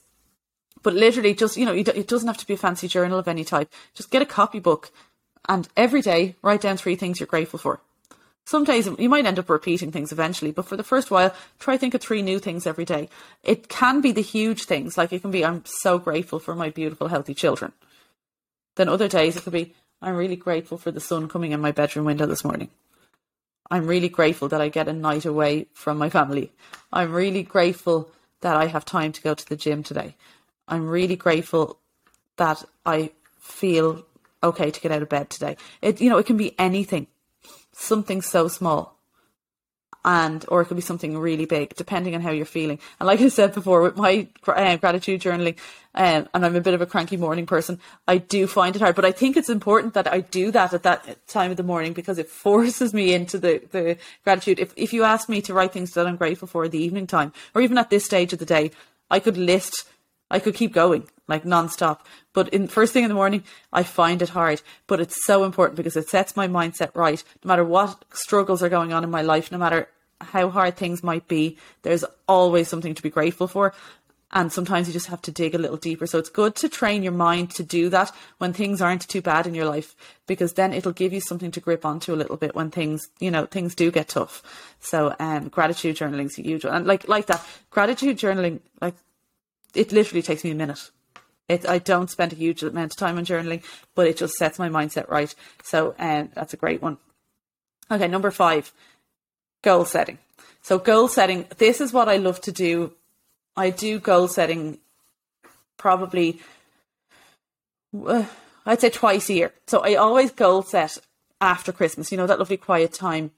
[0.83, 3.43] but literally just you know it doesn't have to be a fancy journal of any
[3.43, 3.71] type.
[3.93, 4.91] Just get a copybook,
[5.49, 7.81] and every day write down three things you're grateful for.
[8.47, 11.77] Some days you might end up repeating things eventually, but for the first while, try
[11.77, 13.09] think of three new things every day.
[13.43, 16.69] It can be the huge things, like it can be, I'm so grateful for my
[16.69, 17.71] beautiful, healthy children.
[18.75, 21.71] Then other days it could be, I'm really grateful for the sun coming in my
[21.71, 22.69] bedroom window this morning.
[23.71, 26.51] I'm really grateful that I get a night away from my family.
[26.93, 30.15] I'm really grateful that I have time to go to the gym today.
[30.67, 31.79] I'm really grateful
[32.37, 34.05] that I feel
[34.43, 35.57] okay to get out of bed today.
[35.81, 37.07] It you know, it can be anything
[37.75, 38.95] something so small
[40.05, 42.79] and or it could be something really big depending on how you're feeling.
[42.99, 45.57] And like i said before with my uh, gratitude journaling
[45.95, 48.95] um, and i'm a bit of a cranky morning person i do find it hard.
[48.95, 51.93] But i think it's important that i do that at that time of the morning
[51.93, 54.59] because it forces me into the, the gratitude.
[54.59, 57.07] If, if you ask me to write things that i'm grateful for in the evening
[57.07, 58.71] time or even at this stage of the day
[59.09, 59.89] i could list
[60.35, 61.99] I could keep going like nonstop.
[62.33, 64.61] But in first thing in the morning, I find it hard.
[64.85, 67.23] But it's so important because it sets my mindset right.
[67.43, 69.87] No matter what struggles are going on in my life, no matter
[70.19, 73.73] how hard things might be, there's always something to be grateful for.
[74.31, 76.05] And sometimes you just have to dig a little deeper.
[76.05, 79.47] So it's good to train your mind to do that when things aren't too bad
[79.47, 79.95] in your life,
[80.27, 83.31] because then it'll give you something to grip onto a little bit when things, you
[83.31, 84.43] know, things do get tough.
[84.81, 86.65] So, um, gratitude journaling is huge.
[86.65, 88.95] And like, like that, gratitude journaling, like
[89.75, 90.89] it literally takes me a minute.
[91.47, 94.57] It, I don't spend a huge amount of time on journaling, but it just sets
[94.57, 95.33] my mindset right.
[95.63, 96.97] So um, that's a great one.
[97.91, 98.71] Okay, number five,
[99.61, 100.17] goal setting.
[100.61, 102.93] So goal setting, this is what I love to do.
[103.55, 104.79] I do goal setting
[105.77, 106.41] probably,
[108.05, 108.25] uh,
[108.65, 109.53] I'd say twice a year.
[109.67, 110.97] So I always goal set
[111.39, 113.29] after Christmas, you know, that lovely quiet time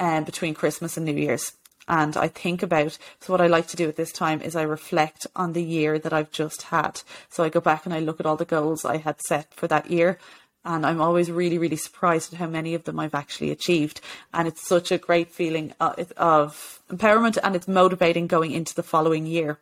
[0.00, 1.52] um, between Christmas and New Year's
[1.88, 2.96] and I think about.
[3.20, 5.98] So, what I like to do at this time is I reflect on the year
[5.98, 7.02] that I've just had.
[7.28, 9.66] So, I go back and I look at all the goals I had set for
[9.68, 10.18] that year.
[10.64, 14.00] And I'm always really, really surprised at how many of them I've actually achieved.
[14.32, 18.74] And it's such a great feeling uh, of, of empowerment and it's motivating going into
[18.74, 19.58] the following year.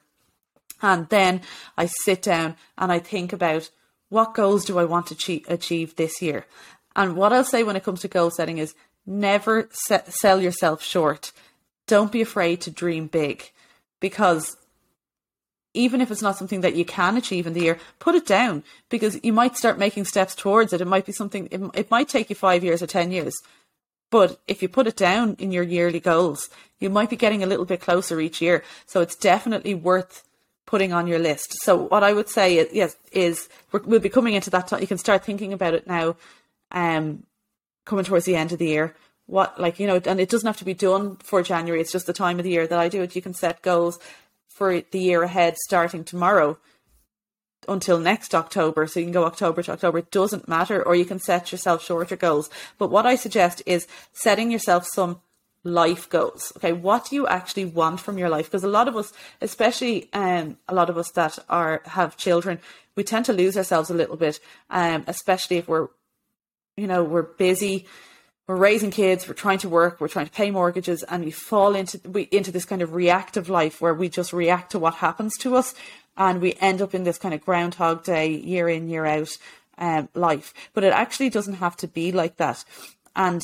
[0.82, 1.40] And then
[1.78, 3.70] I sit down and I think about
[4.10, 6.46] what goals do I want to achieve this year?
[6.94, 8.74] And what I'll say when it comes to goal setting is
[9.06, 11.32] never sell yourself short
[11.90, 13.50] don't be afraid to dream big
[13.98, 14.56] because
[15.74, 18.62] even if it's not something that you can achieve in the year, put it down
[18.88, 20.80] because you might start making steps towards it.
[20.80, 23.34] It might be something, it, it might take you five years or 10 years.
[24.08, 26.48] But if you put it down in your yearly goals,
[26.78, 28.62] you might be getting a little bit closer each year.
[28.86, 30.22] So it's definitely worth
[30.66, 31.54] putting on your list.
[31.62, 34.80] So what I would say is, yes, is we'll be coming into that time.
[34.80, 36.14] You can start thinking about it now,
[36.70, 37.24] um,
[37.84, 38.94] coming towards the end of the year
[39.30, 41.80] what like you know and it doesn't have to be done for january.
[41.80, 43.14] It's just the time of the year that i do it.
[43.14, 43.98] You can set goals
[44.48, 46.58] for the year ahead starting tomorrow
[47.68, 48.86] until next october.
[48.86, 49.98] So you can go october to october.
[49.98, 50.82] It doesn't matter.
[50.82, 52.50] Or you can set yourself shorter goals.
[52.76, 55.20] But what i suggest is setting yourself some
[55.62, 56.52] life goals.
[56.56, 58.46] Okay what do you actually want from your life?
[58.46, 62.58] Because a lot of us especially um a lot of us that are have children
[62.96, 64.40] we tend to lose ourselves a little bit
[64.70, 65.86] um especially if we're
[66.76, 67.86] you know we're busy
[68.50, 71.76] we're raising kids, we're trying to work, we're trying to pay mortgages, and we fall
[71.76, 75.32] into we into this kind of reactive life where we just react to what happens
[75.38, 75.72] to us,
[76.16, 79.28] and we end up in this kind of groundhog day, year in year out
[79.78, 80.52] um, life.
[80.74, 82.64] But it actually doesn't have to be like that,
[83.14, 83.40] and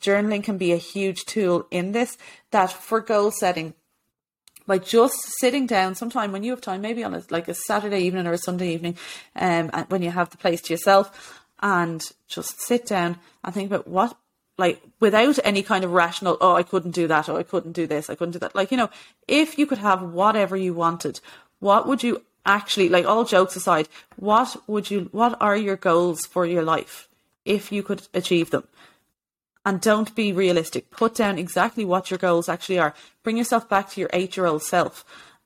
[0.00, 2.18] journaling can be a huge tool in this.
[2.50, 3.74] That for goal setting,
[4.66, 8.00] by just sitting down sometime when you have time, maybe on a, like a Saturday
[8.00, 8.96] evening or a Sunday evening,
[9.36, 13.86] um, when you have the place to yourself, and just sit down and think about
[13.86, 14.16] what
[14.62, 17.88] like without any kind of rational, oh, I couldn't do that, or I couldn't do
[17.88, 18.54] this, I couldn't do that.
[18.54, 18.90] Like, you know,
[19.26, 21.18] if you could have whatever you wanted,
[21.58, 26.26] what would you actually, like all jokes aside, what would you, what are your goals
[26.26, 27.08] for your life
[27.44, 28.62] if you could achieve them?
[29.66, 30.90] And don't be realistic.
[30.92, 32.94] Put down exactly what your goals actually are.
[33.24, 35.04] Bring yourself back to your eight year old self.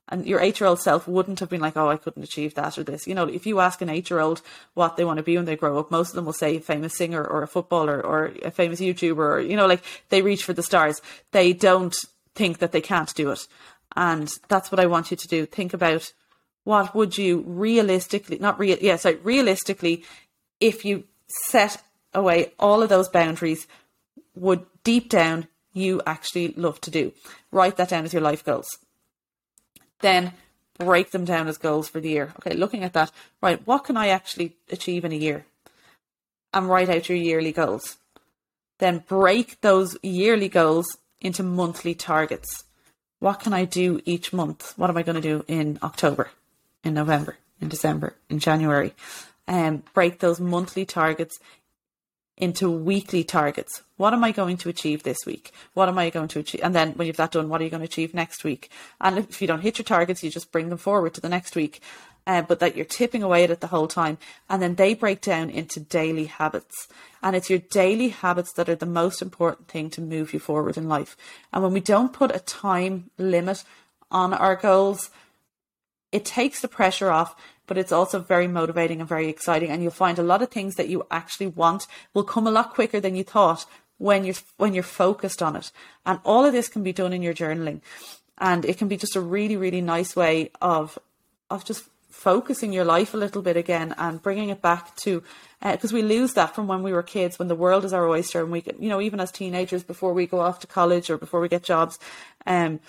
[0.09, 2.79] And your eight year old self wouldn't have been like, oh, I couldn't achieve that
[2.79, 3.07] or this.
[3.07, 4.40] You know, if you ask an eight year old
[4.75, 6.61] what they want to be when they grow up, most of them will say a
[6.61, 10.45] famous singer or a footballer or a famous YouTuber or, you know, like they reach
[10.45, 11.01] for the stars.
[11.33, 11.95] They don't
[12.35, 13.49] think that they can't do it.
[13.97, 15.47] And that's what I want you to do.
[15.47, 16.12] Think about
[16.64, 20.05] what would you realistically, not real, yeah, sorry, realistically,
[20.61, 23.66] if you set away all of those boundaries,
[24.35, 27.12] would deep down you actually love to do.
[27.53, 28.79] Write that down as your life goals.
[30.01, 30.33] Then
[30.79, 32.33] break them down as goals for the year.
[32.39, 35.45] Okay, looking at that, right, what can I actually achieve in a year?
[36.53, 37.97] And write out your yearly goals.
[38.79, 42.65] Then break those yearly goals into monthly targets.
[43.19, 44.75] What can I do each month?
[44.77, 46.31] What am I going to do in October,
[46.85, 48.95] in November, in December, in January?
[49.47, 51.39] And um, break those monthly targets
[52.37, 53.83] into weekly targets.
[53.96, 55.53] What am I going to achieve this week?
[55.75, 56.61] What am I going to achieve?
[56.62, 58.70] And then when you've that done, what are you going to achieve next week?
[59.01, 61.57] And if you don't hit your targets, you just bring them forward to the next
[61.57, 61.81] week.
[62.27, 64.18] Uh, but that you're tipping away at it the whole time.
[64.51, 66.88] And then they break down into daily habits.
[67.22, 70.77] And it's your daily habits that are the most important thing to move you forward
[70.77, 71.16] in life.
[71.53, 73.62] And when we don't put a time limit
[74.11, 75.11] on our goals,
[76.11, 79.70] it takes the pressure off but it's also very motivating and very exciting.
[79.70, 82.74] And you'll find a lot of things that you actually want will come a lot
[82.74, 83.66] quicker than you thought
[83.98, 85.70] when you're when you're focused on it.
[86.05, 87.81] And all of this can be done in your journaling,
[88.38, 90.98] and it can be just a really really nice way of
[91.50, 91.85] of just
[92.16, 95.22] focusing your life a little bit again and bringing it back to
[95.61, 98.09] because uh, we lose that from when we were kids when the world is our
[98.09, 101.11] oyster and we can, you know even as teenagers before we go off to college
[101.11, 101.98] or before we get jobs
[102.46, 102.81] um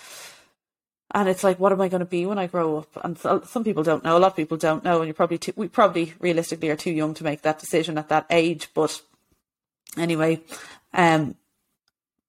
[1.12, 2.88] and it's like, what am I going to be when I grow up?
[3.02, 4.16] And so, some people don't know.
[4.16, 6.90] A lot of people don't know, and you're probably too, we probably realistically are too
[6.90, 8.68] young to make that decision at that age.
[8.74, 9.00] But
[9.96, 10.40] anyway,
[10.92, 11.36] um,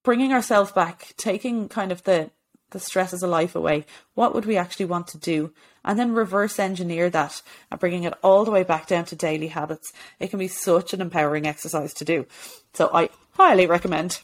[0.04, 2.32] bringing ourselves back, taking kind of the
[2.72, 3.86] the stresses of life away.
[4.13, 5.52] What would we actually want to do?
[5.84, 9.48] And then reverse engineer that and bringing it all the way back down to daily
[9.48, 9.92] habits.
[10.20, 12.28] It can be such an empowering exercise to do.
[12.74, 14.22] So I highly recommend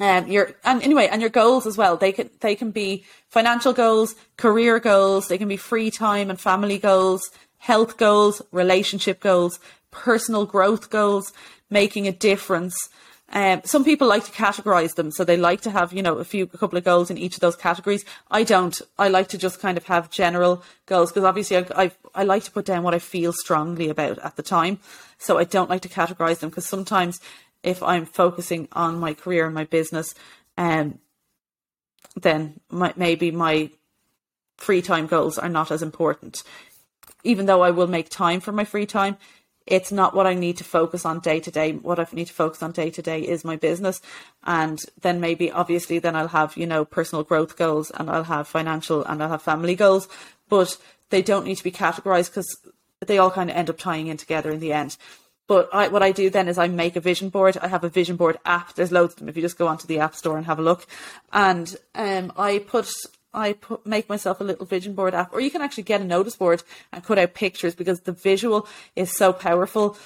[0.00, 1.96] um, your and anyway, and your goals as well.
[1.96, 5.28] They can they can be financial goals, career goals.
[5.28, 7.22] They can be free time and family goals,
[7.58, 11.32] health goals, relationship goals, personal growth goals,
[11.70, 12.76] making a difference.
[13.32, 16.24] Um, some people like to categorize them, so they like to have you know a
[16.24, 18.04] few a couple of goals in each of those categories.
[18.30, 18.80] I don't.
[18.98, 22.44] I like to just kind of have general goals because obviously I, I I like
[22.44, 24.78] to put down what I feel strongly about at the time.
[25.18, 27.18] So I don't like to categorize them because sometimes
[27.64, 30.14] if I'm focusing on my career and my business,
[30.56, 30.98] um,
[32.14, 33.70] then my, maybe my
[34.56, 36.42] free time goals are not as important.
[37.24, 39.16] Even though I will make time for my free time,
[39.66, 41.72] it's not what I need to focus on day to day.
[41.72, 44.02] What I need to focus on day to day is my business.
[44.44, 48.46] And then maybe, obviously, then I'll have, you know, personal growth goals and I'll have
[48.46, 50.06] financial and I'll have family goals.
[50.50, 50.76] But
[51.08, 52.58] they don't need to be categorized because
[53.06, 54.98] they all kind of end up tying in together in the end.
[55.46, 57.58] But I, what I do then is I make a vision board.
[57.58, 58.74] I have a vision board app.
[58.74, 59.28] There's loads of them.
[59.28, 60.86] If you just go onto the app store and have a look,
[61.32, 62.90] and um, I put
[63.34, 66.04] I put make myself a little vision board app, or you can actually get a
[66.04, 69.98] notice board and cut out pictures because the visual is so powerful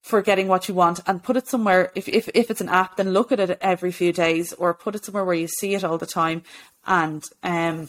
[0.00, 2.96] for getting what you want and put it somewhere if, if if it's an app
[2.96, 5.84] then look at it every few days or put it somewhere where you see it
[5.84, 6.42] all the time
[6.86, 7.88] and um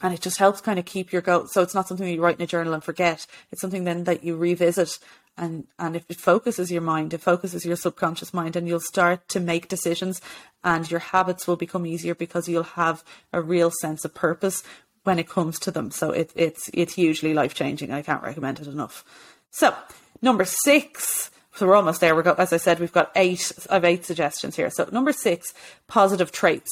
[0.00, 2.36] and it just helps kind of keep your goal so it's not something you write
[2.36, 4.98] in a journal and forget it's something then that you revisit
[5.36, 9.26] and and if it focuses your mind it focuses your subconscious mind and you'll start
[9.28, 10.20] to make decisions
[10.64, 14.62] and your habits will become easier because you'll have a real sense of purpose
[15.04, 18.60] when it comes to them so it, it's it's hugely life changing i can't recommend
[18.60, 19.04] it enough
[19.50, 19.74] so
[20.22, 22.14] number six so we're almost there.
[22.14, 23.50] We've got, as I said, we've got eight.
[23.68, 24.70] I have eight suggestions here.
[24.70, 25.52] So number six,
[25.88, 26.70] positive traits.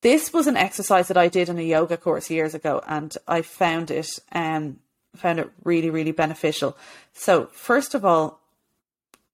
[0.00, 3.42] This was an exercise that I did in a yoga course years ago, and I
[3.42, 4.78] found it um,
[5.16, 6.76] found it really, really beneficial.
[7.12, 8.40] So, first of all,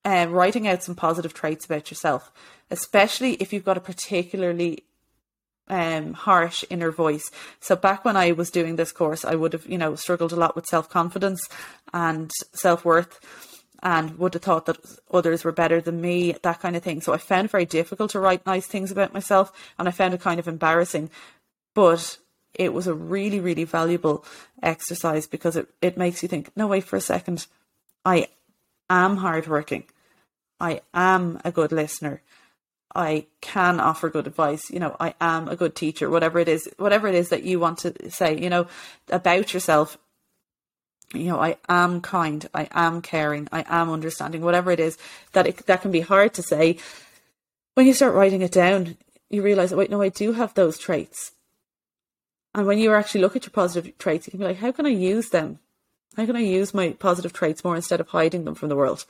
[0.05, 2.33] uh, writing out some positive traits about yourself,
[2.71, 4.85] especially if you've got a particularly
[5.69, 7.31] um, harsh inner voice.
[7.61, 10.37] So back when I was doing this course, I would have, you know, struggled a
[10.37, 11.49] lot with self confidence
[11.93, 13.21] and self worth
[13.85, 14.79] and would have thought that
[15.13, 17.03] others were better than me, that kind of thing.
[17.03, 20.15] So I found it very difficult to write nice things about myself and I found
[20.15, 21.11] it kind of embarrassing.
[21.75, 22.19] But
[22.55, 24.25] it was a really, really valuable
[24.63, 27.47] exercise because it, it makes you think, no, wait for a second.
[28.07, 28.29] I
[28.89, 29.85] am hardworking.
[30.59, 32.23] I am a good listener.
[32.95, 34.71] I can offer good advice.
[34.71, 37.61] You know, I am a good teacher, whatever it is, whatever it is that you
[37.61, 38.67] want to say, you know,
[39.11, 39.99] about yourself.
[41.13, 44.99] You know, I am kind, I am caring, I am understanding, whatever it is
[45.33, 46.79] that it, that can be hard to say.
[47.75, 48.97] When you start writing it down,
[49.31, 51.33] you realize, wait, no, I do have those traits.
[52.55, 54.87] And when you actually look at your positive traits, you can be like, how can
[54.87, 55.59] I use them?
[56.17, 59.05] How can I use my positive traits more instead of hiding them from the world?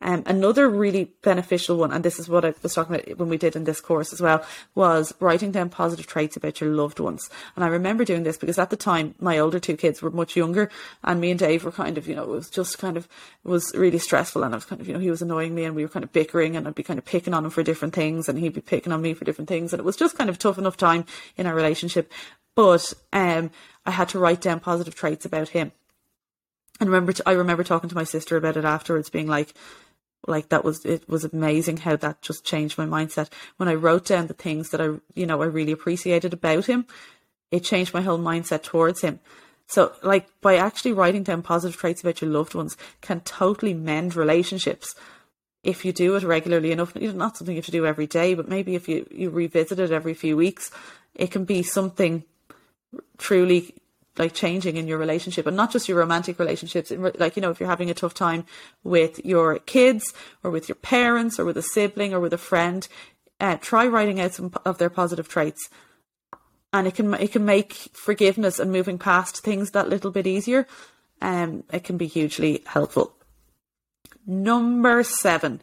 [0.00, 3.36] Um, another really beneficial one, and this is what I was talking about when we
[3.36, 4.44] did in this course as well,
[4.76, 7.28] was writing down positive traits about your loved ones.
[7.56, 10.36] And I remember doing this because at the time my older two kids were much
[10.36, 10.70] younger,
[11.02, 13.08] and me and Dave were kind of, you know, it was just kind of
[13.42, 15.74] was really stressful, and I was kind of, you know, he was annoying me, and
[15.74, 17.94] we were kind of bickering, and I'd be kind of picking on him for different
[17.94, 20.30] things, and he'd be picking on me for different things, and it was just kind
[20.30, 22.12] of tough enough time in our relationship.
[22.54, 23.50] But um,
[23.84, 25.72] I had to write down positive traits about him.
[26.80, 29.54] And remember, I remember talking to my sister about it afterwards, being like,
[30.26, 33.28] like that was it was amazing how that just changed my mindset.
[33.56, 36.86] When i wrote down the things that i you know i really appreciated about him
[37.50, 39.20] it changed my whole mindset towards him.
[39.66, 44.16] So like by actually writing down positive traits about your loved ones can totally mend
[44.16, 44.94] relationships.
[45.62, 48.48] If you do it regularly enough not something you have to do every day but
[48.48, 50.70] maybe if you you revisit it every few weeks
[51.14, 52.24] it can be something
[53.18, 53.74] truly
[54.18, 57.60] like changing in your relationship and not just your romantic relationships like you know if
[57.60, 58.44] you're having a tough time
[58.82, 60.12] with your kids
[60.42, 62.88] or with your parents or with a sibling or with a friend
[63.40, 65.68] uh, try writing out some of their positive traits.
[66.72, 70.66] And it can it can make forgiveness and moving past things that little bit easier
[71.22, 73.14] um it can be hugely helpful.
[74.26, 75.62] Number 7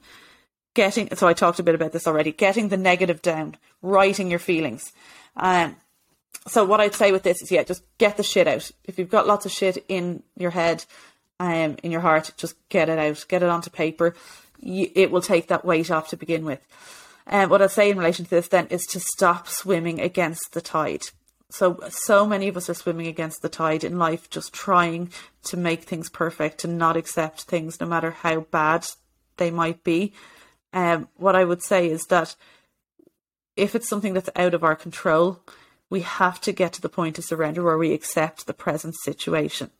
[0.74, 4.40] getting so I talked a bit about this already getting the negative down writing your
[4.40, 4.94] feelings.
[5.38, 5.76] Um
[6.48, 8.70] so what I'd say with this is, yeah, just get the shit out.
[8.84, 10.86] If you've got lots of shit in your head,
[11.40, 14.16] um, in your heart, just get it out, get it onto paper.
[14.60, 16.66] You, it will take that weight off to begin with.
[17.28, 20.54] And um, what I'd say in relation to this then is to stop swimming against
[20.54, 21.04] the tide.
[21.50, 25.12] So, so many of us are swimming against the tide in life, just trying
[25.46, 28.86] to make things perfect, to not accept things no matter how bad
[29.38, 30.14] they might be.
[30.74, 32.36] Um, what I would say is that
[33.56, 35.40] if it's something that's out of our control,
[35.90, 39.72] we have to get to the point of surrender where we accept the present situation.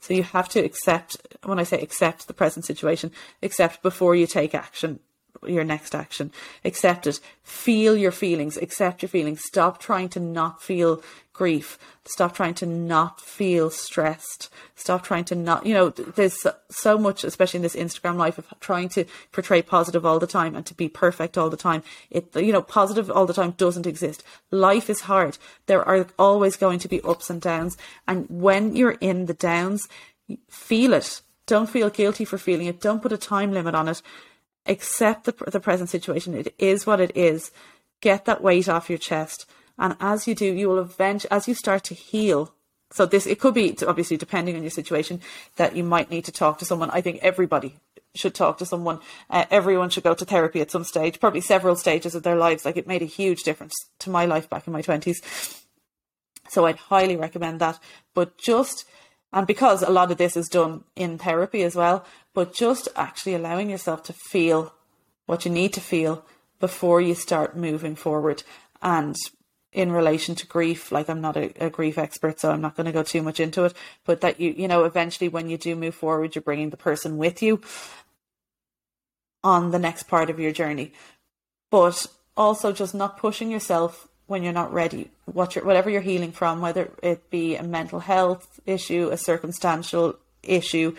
[0.00, 3.10] So you have to accept, when I say accept the present situation,
[3.42, 5.00] accept before you take action
[5.48, 6.32] your next action.
[6.64, 7.20] Accept it.
[7.42, 8.56] Feel your feelings.
[8.56, 9.42] Accept your feelings.
[9.44, 11.02] Stop trying to not feel
[11.34, 11.78] grief.
[12.06, 14.48] Stop trying to not feel stressed.
[14.76, 18.46] Stop trying to not, you know, there's so much, especially in this Instagram life of
[18.60, 21.82] trying to portray positive all the time and to be perfect all the time.
[22.10, 24.22] It, you know, positive all the time doesn't exist.
[24.50, 25.36] Life is hard.
[25.66, 27.76] There are always going to be ups and downs.
[28.06, 29.88] And when you're in the downs,
[30.48, 31.20] feel it.
[31.46, 32.80] Don't feel guilty for feeling it.
[32.80, 34.00] Don't put a time limit on it
[34.66, 36.34] accept the, the present situation.
[36.34, 37.50] It is what it is.
[38.00, 39.46] Get that weight off your chest.
[39.78, 42.54] And as you do, you will eventually, as you start to heal,
[42.92, 45.20] so this, it could be obviously depending on your situation
[45.56, 46.90] that you might need to talk to someone.
[46.90, 47.76] I think everybody
[48.14, 49.00] should talk to someone.
[49.28, 52.64] Uh, everyone should go to therapy at some stage, probably several stages of their lives.
[52.64, 55.16] Like it made a huge difference to my life back in my 20s.
[56.48, 57.80] So I'd highly recommend that.
[58.14, 58.84] But just,
[59.32, 62.04] and because a lot of this is done in therapy as well,
[62.34, 64.74] but just actually allowing yourself to feel
[65.26, 66.24] what you need to feel
[66.60, 68.42] before you start moving forward.
[68.82, 69.16] And
[69.72, 72.86] in relation to grief, like I'm not a, a grief expert, so I'm not going
[72.86, 73.74] to go too much into it,
[74.04, 77.16] but that you, you know, eventually when you do move forward, you're bringing the person
[77.16, 77.60] with you
[79.42, 80.92] on the next part of your journey.
[81.70, 82.06] But
[82.36, 85.10] also just not pushing yourself when you're not ready.
[85.26, 90.16] What you're, whatever you're healing from, whether it be a mental health issue, a circumstantial
[90.42, 90.94] issue,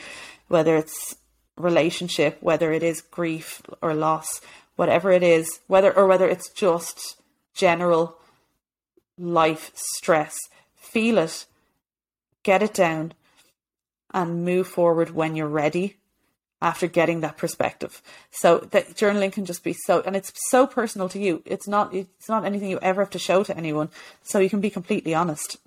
[0.47, 1.15] whether it's
[1.57, 4.41] relationship, whether it is grief or loss,
[4.75, 7.17] whatever it is, whether or whether it's just
[7.53, 8.17] general
[9.17, 10.35] life stress,
[10.75, 11.45] feel it,
[12.43, 13.13] get it down,
[14.13, 15.97] and move forward when you're ready
[16.61, 18.01] after getting that perspective.
[18.31, 21.43] So that journaling can just be so and it's so personal to you.
[21.45, 23.89] It's not it's not anything you ever have to show to anyone.
[24.23, 25.57] So you can be completely honest.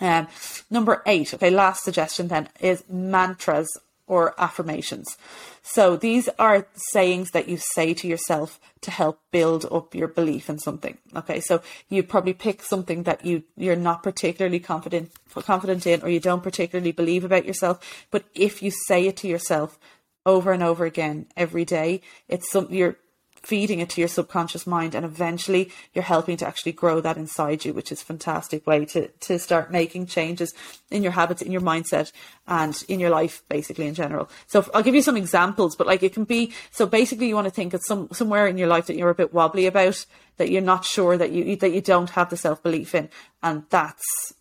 [0.00, 0.28] Um,
[0.70, 5.16] number eight, okay, last suggestion then is mantras or affirmations.
[5.62, 10.48] So these are sayings that you say to yourself to help build up your belief
[10.48, 10.96] in something.
[11.14, 16.08] Okay, so you probably pick something that you you're not particularly confident confident in, or
[16.08, 18.06] you don't particularly believe about yourself.
[18.10, 19.78] But if you say it to yourself
[20.24, 22.96] over and over again every day, it's some you're
[23.40, 27.64] feeding it to your subconscious mind and eventually you're helping to actually grow that inside
[27.64, 30.54] you which is a fantastic way to to start making changes
[30.90, 32.12] in your habits in your mindset
[32.46, 36.02] and in your life basically in general so i'll give you some examples but like
[36.02, 38.86] it can be so basically you want to think of some somewhere in your life
[38.86, 40.04] that you're a bit wobbly about
[40.36, 43.08] that you're not sure that you that you don't have the self-belief in
[43.42, 44.34] and that's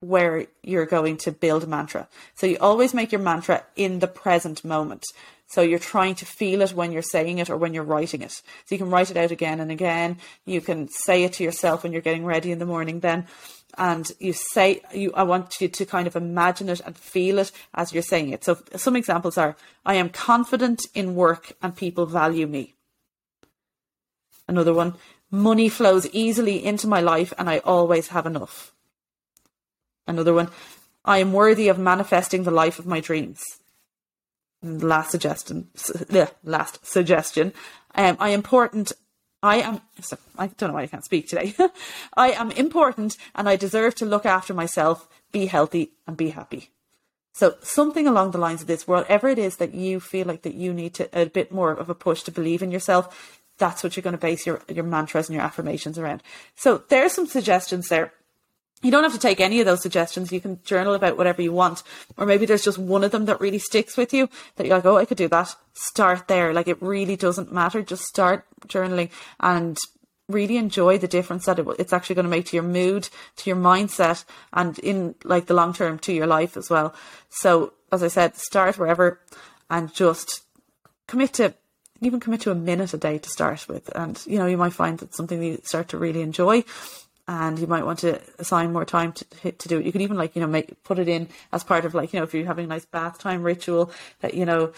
[0.00, 2.08] where you're going to build mantra.
[2.34, 5.04] So you always make your mantra in the present moment.
[5.50, 8.30] So you're trying to feel it when you're saying it or when you're writing it.
[8.30, 10.18] So you can write it out again and again.
[10.46, 13.26] You can say it to yourself when you're getting ready in the morning then.
[13.76, 17.50] And you say, you, I want you to kind of imagine it and feel it
[17.74, 18.44] as you're saying it.
[18.44, 22.76] So some examples are, I am confident in work and people value me.
[24.46, 24.94] Another one,
[25.32, 28.72] money flows easily into my life and I always have enough.
[30.06, 30.50] Another one,
[31.04, 33.42] I am worthy of manifesting the life of my dreams.
[34.62, 37.52] Last suggestion, The last suggestion,
[37.94, 38.92] um, I important.
[39.42, 39.80] I am.
[40.36, 41.54] I don't know why I can't speak today.
[42.16, 46.70] I am important, and I deserve to look after myself, be healthy, and be happy.
[47.32, 50.54] So something along the lines of this, whatever it is that you feel like that
[50.54, 53.96] you need to a bit more of a push to believe in yourself, that's what
[53.96, 56.22] you're going to base your your mantras and your affirmations around.
[56.54, 58.12] So there's some suggestions there
[58.82, 60.32] you don't have to take any of those suggestions.
[60.32, 61.82] You can journal about whatever you want.
[62.16, 64.86] Or maybe there's just one of them that really sticks with you that you're like,
[64.86, 65.54] oh, I could do that.
[65.74, 66.54] Start there.
[66.54, 67.82] Like it really doesn't matter.
[67.82, 69.76] Just start journaling and
[70.28, 73.50] really enjoy the difference that it, it's actually going to make to your mood, to
[73.50, 76.94] your mindset, and in like the long term to your life as well.
[77.28, 79.20] So, as I said, start wherever
[79.68, 80.42] and just
[81.06, 81.54] commit to
[82.00, 83.94] even commit to a minute a day to start with.
[83.94, 86.64] And, you know, you might find that something you start to really enjoy
[87.30, 89.86] and you might want to assign more time to to do it.
[89.86, 92.18] You could even like you know make put it in as part of like you
[92.18, 94.72] know if you're having a nice bath time ritual that you know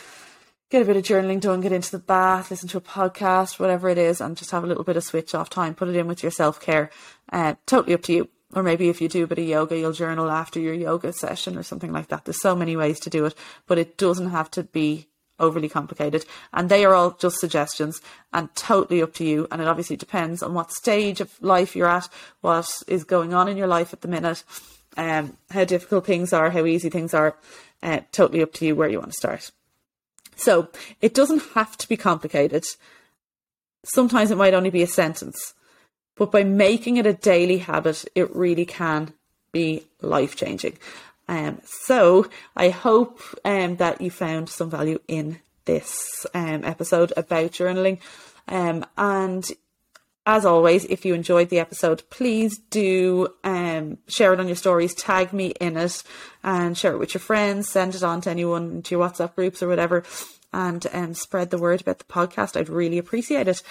[0.68, 3.88] get a bit of journaling done, get into the bath, listen to a podcast, whatever
[3.88, 5.74] it is, and just have a little bit of switch off time.
[5.74, 6.90] Put it in with your self care.
[7.32, 8.28] Uh, totally up to you.
[8.54, 11.56] Or maybe if you do a bit of yoga, you'll journal after your yoga session
[11.56, 12.26] or something like that.
[12.26, 13.34] There's so many ways to do it,
[13.66, 15.08] but it doesn't have to be
[15.42, 16.24] overly complicated.
[16.54, 18.00] And they are all just suggestions
[18.32, 19.46] and totally up to you.
[19.50, 22.08] And it obviously depends on what stage of life you're at,
[22.40, 24.44] what is going on in your life at the minute,
[24.96, 27.36] um, how difficult things are, how easy things are.
[27.82, 29.50] Uh, totally up to you where you want to start.
[30.36, 30.68] So
[31.00, 32.64] it doesn't have to be complicated.
[33.84, 35.54] Sometimes it might only be a sentence,
[36.16, 39.12] but by making it a daily habit, it really can
[39.50, 40.78] be life changing.
[41.28, 47.52] Um, so I hope um, that you found some value in this um, episode about
[47.52, 48.00] journaling.
[48.48, 49.48] Um, and
[50.24, 54.94] as always, if you enjoyed the episode, please do um, share it on your stories,
[54.94, 56.02] tag me in it,
[56.44, 59.62] and share it with your friends, send it on to anyone, to your WhatsApp groups
[59.62, 60.04] or whatever,
[60.52, 62.56] and um, spread the word about the podcast.
[62.56, 63.62] I'd really appreciate it.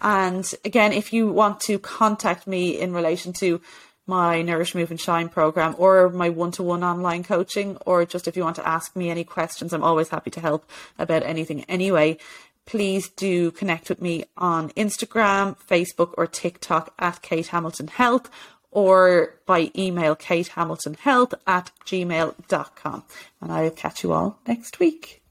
[0.00, 3.60] And again, if you want to contact me in relation to
[4.06, 8.28] my Nourish, Move and Shine program or my one to one online coaching, or just
[8.28, 11.64] if you want to ask me any questions, I'm always happy to help about anything
[11.64, 12.18] anyway.
[12.64, 18.30] Please do connect with me on Instagram, Facebook, or TikTok at Kate Hamilton Health
[18.72, 23.04] or by email katehamiltonhealth at gmail.com.
[23.40, 25.22] And I'll catch you all next week.